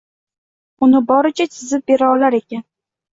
[0.87, 2.65] Uni boricha chizib bera olar ekan.